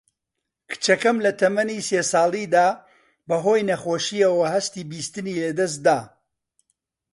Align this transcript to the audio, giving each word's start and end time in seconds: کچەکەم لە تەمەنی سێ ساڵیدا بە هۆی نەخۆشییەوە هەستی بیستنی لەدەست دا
کچەکەم 0.69 1.17
لە 1.25 1.31
تەمەنی 1.39 1.79
سێ 1.87 2.01
ساڵیدا 2.11 2.67
بە 3.27 3.35
هۆی 3.45 3.67
نەخۆشییەوە 3.69 4.45
هەستی 4.55 4.87
بیستنی 4.91 5.41
لەدەست 5.43 5.79
دا 5.85 5.99